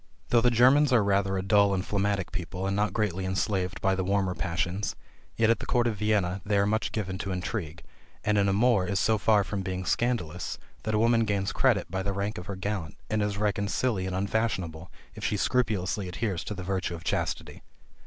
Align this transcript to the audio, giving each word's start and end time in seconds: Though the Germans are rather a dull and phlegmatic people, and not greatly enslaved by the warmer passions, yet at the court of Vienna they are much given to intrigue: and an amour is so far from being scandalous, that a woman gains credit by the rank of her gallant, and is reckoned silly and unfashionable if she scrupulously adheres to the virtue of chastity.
Though 0.29 0.41
the 0.41 0.49
Germans 0.49 0.91
are 0.91 1.03
rather 1.03 1.37
a 1.37 1.43
dull 1.43 1.75
and 1.75 1.85
phlegmatic 1.85 2.31
people, 2.31 2.65
and 2.65 2.75
not 2.75 2.91
greatly 2.91 3.23
enslaved 3.23 3.79
by 3.81 3.93
the 3.93 4.03
warmer 4.03 4.33
passions, 4.33 4.95
yet 5.37 5.51
at 5.51 5.59
the 5.59 5.67
court 5.67 5.85
of 5.85 5.97
Vienna 5.99 6.41
they 6.43 6.57
are 6.57 6.65
much 6.65 6.91
given 6.91 7.19
to 7.19 7.31
intrigue: 7.31 7.83
and 8.23 8.39
an 8.39 8.49
amour 8.49 8.87
is 8.87 8.99
so 8.99 9.19
far 9.19 9.43
from 9.43 9.61
being 9.61 9.85
scandalous, 9.85 10.57
that 10.85 10.95
a 10.95 10.99
woman 10.99 11.23
gains 11.23 11.51
credit 11.51 11.91
by 11.91 12.01
the 12.01 12.13
rank 12.13 12.39
of 12.39 12.47
her 12.47 12.55
gallant, 12.55 12.97
and 13.11 13.21
is 13.21 13.37
reckoned 13.37 13.69
silly 13.69 14.07
and 14.07 14.15
unfashionable 14.15 14.91
if 15.13 15.23
she 15.23 15.37
scrupulously 15.37 16.07
adheres 16.09 16.43
to 16.45 16.55
the 16.55 16.63
virtue 16.63 16.95
of 16.95 17.03
chastity. 17.03 17.61